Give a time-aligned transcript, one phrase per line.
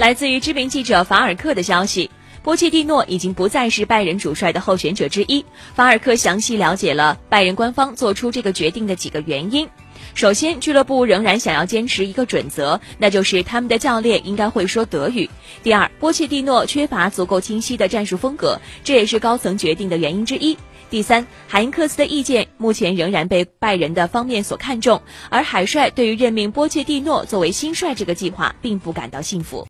[0.00, 2.10] 来自于知名记者法尔克的消息。
[2.42, 9.68] 波切蒂诺已经不再是拜仁主帅的候选者之一法尔克详细了解了拜仁官方做出这个决定的几个原因。
[10.14, 15.28] 首先俱乐部仍然想要坚持一个准则那就是他们的教练应该会说德语。
[15.62, 20.56] 第二波切蒂诺缺乏足够清晰的战术风格这也是高层决定的原因之一。
[20.90, 29.58] 第三海因克斯的意见目前仍然被拜仁的方面所看重而海帅对于任命波切蒂诺作为新帅这个计划并不感到幸福